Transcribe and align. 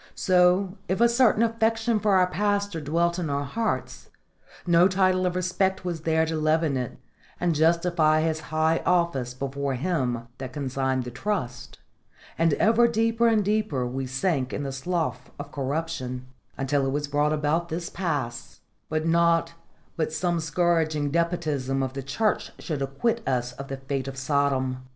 So, 0.15 0.79
if 0.87 0.99
a 0.99 1.07
certain 1.07 1.43
affection 1.43 1.99
for 1.99 2.15
our 2.15 2.25
pastor 2.25 2.81
dwelt 2.81 3.19
in 3.19 3.29
our 3.29 3.43
hearts, 3.45 4.09
no 4.65 4.87
title 4.87 5.27
of 5.27 5.35
respect 5.35 5.85
was 5.85 6.01
there 6.01 6.25
to 6.25 6.35
leaven 6.37 6.75
it 6.75 6.97
and 7.39 7.53
justify 7.53 8.21
his 8.21 8.39
high 8.49 8.81
office 8.83 9.35
before 9.35 9.75
Him 9.75 10.27
that 10.39 10.53
consigned 10.53 11.03
the 11.03 11.11
trust; 11.11 11.77
and 12.35 12.55
ever 12.55 12.87
deeper 12.87 13.27
and 13.27 13.45
deeper 13.45 13.85
we 13.85 14.07
sank 14.07 14.51
in 14.51 14.63
the 14.63 14.71
slough 14.71 15.29
of 15.37 15.51
corruption, 15.51 16.25
until 16.57 16.89
was 16.89 17.07
brought 17.07 17.31
about 17.31 17.69
this 17.69 17.87
pass 17.87 18.61
that 18.89 19.05
naught 19.05 19.53
but 19.97 20.11
some 20.11 20.39
scourging 20.39 21.11
despotism 21.11 21.83
of 21.83 21.93
the 21.93 22.01
Church 22.01 22.51
should 22.57 22.81
acquit 22.81 23.21
us 23.27 23.51
of 23.53 23.67
the 23.67 23.77
fate 23.77 24.07
of 24.07 24.17
Sodom. 24.17 24.79